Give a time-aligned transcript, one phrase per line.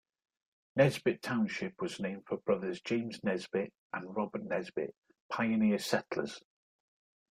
[0.75, 4.95] Nesbit Township was named for brothers James Nesbit and Robert Nesbit,
[5.29, 6.41] pioneer settlers.